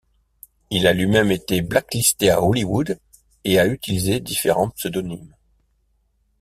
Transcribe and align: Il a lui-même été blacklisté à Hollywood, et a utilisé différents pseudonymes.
Il 0.71 0.87
a 0.87 0.93
lui-même 0.93 1.29
été 1.29 1.61
blacklisté 1.61 2.31
à 2.31 2.41
Hollywood, 2.41 2.97
et 3.43 3.59
a 3.59 3.67
utilisé 3.67 4.19
différents 4.19 4.71
pseudonymes. 4.71 5.35